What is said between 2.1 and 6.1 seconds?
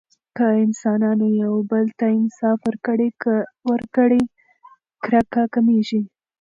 انصاف ورکړي، کرکه کمېږي.